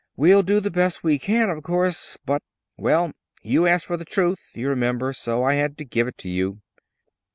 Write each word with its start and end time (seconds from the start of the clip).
We'll 0.15 0.41
do 0.41 0.59
the 0.59 0.71
best 0.71 1.03
we 1.03 1.19
can, 1.19 1.51
of 1.51 1.61
course; 1.61 2.17
but 2.25 2.41
well, 2.75 3.11
you 3.43 3.67
asked 3.67 3.85
for 3.85 3.97
the 3.97 4.03
truth, 4.03 4.49
you 4.55 4.67
remember; 4.67 5.13
so 5.13 5.43
I 5.43 5.53
had 5.53 5.77
to 5.77 5.85
give 5.85 6.07
it 6.07 6.17
to 6.25 6.27
you." 6.29 6.59